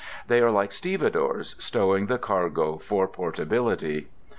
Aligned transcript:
They 0.27 0.41
are 0.41 0.49
like 0.49 0.71
stevedores, 0.71 1.53
stowing 1.59 2.07
the 2.07 2.17
cargo 2.17 2.79
for 2.79 3.07
portability. 3.07 4.07